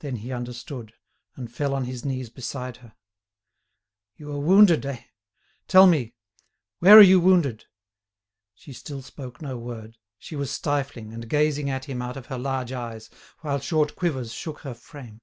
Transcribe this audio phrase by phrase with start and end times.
[0.00, 0.94] Then he understood,
[1.36, 2.96] and fell on his knees beside her.
[4.16, 5.04] "You are wounded, eh?
[5.68, 6.16] tell me?
[6.80, 7.66] Where are you wounded?"
[8.56, 12.36] She still spoke no word; she was stifling, and gazing at him out of her
[12.36, 13.08] large eyes,
[13.42, 15.20] while short quivers shook her frame.